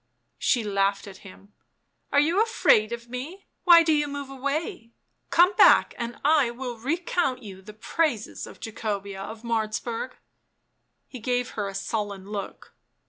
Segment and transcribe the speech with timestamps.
[0.39, 1.53] She laughed at him."
[2.11, 3.45] Are you afraid of me?
[3.65, 4.93] Why do you move away?
[5.29, 10.13] Come back, and I will recount you the praises of Jacobea of Martzburg."
[11.07, 12.73] He gave her a sullen look.